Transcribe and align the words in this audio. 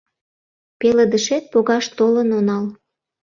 Пеледышет 0.79 1.43
погаш 1.53 1.85
толын 1.97 2.29
онал 2.37 2.65